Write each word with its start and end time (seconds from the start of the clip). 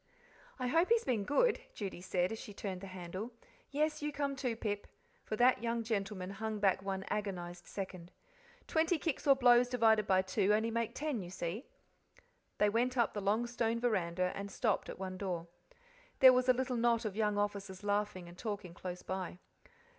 "I 0.57 0.65
hope 0.65 0.89
he's 0.89 1.03
been 1.03 1.25
good," 1.25 1.61
Judy 1.75 2.01
said, 2.01 2.31
as 2.31 2.39
she 2.39 2.55
turned 2.55 2.81
the 2.81 2.87
handle. 2.87 3.29
"Yes, 3.69 4.01
you 4.01 4.11
come, 4.11 4.35
too, 4.35 4.55
Pip" 4.55 4.87
for 5.23 5.35
that 5.35 5.61
young 5.61 5.83
gentleman 5.83 6.31
hung 6.31 6.57
back 6.57 6.81
one 6.81 7.05
agonized 7.09 7.67
second. 7.67 8.11
"Twenty 8.65 8.97
kicks 8.97 9.27
or 9.27 9.35
blows 9.35 9.69
divided 9.69 10.07
by 10.07 10.23
two 10.23 10.55
only 10.55 10.71
make 10.71 10.95
ten, 10.95 11.21
you 11.21 11.29
see." 11.29 11.67
They 12.57 12.67
went 12.67 12.97
up 12.97 13.13
the 13.13 13.21
long 13.21 13.45
stone 13.45 13.79
veranda 13.79 14.31
and 14.33 14.49
stopped 14.49 14.89
at 14.89 14.97
one 14.97 15.17
door. 15.19 15.45
There 16.19 16.33
was 16.33 16.49
a 16.49 16.53
little 16.53 16.77
knot 16.77 17.05
of 17.05 17.15
young 17.15 17.37
officers 17.37 17.83
laughing 17.83 18.27
and 18.27 18.35
talking 18.35 18.73
close 18.73 19.03
by. 19.03 19.37